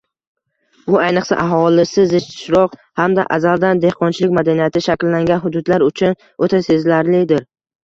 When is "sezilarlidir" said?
6.73-7.49